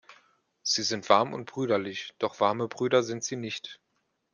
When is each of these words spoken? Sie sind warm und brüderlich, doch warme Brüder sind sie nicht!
Sie 0.63 0.81
sind 0.81 1.07
warm 1.09 1.31
und 1.31 1.45
brüderlich, 1.45 2.15
doch 2.17 2.39
warme 2.39 2.67
Brüder 2.67 3.03
sind 3.03 3.23
sie 3.23 3.35
nicht! 3.35 3.79